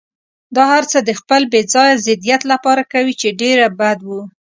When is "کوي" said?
2.93-3.13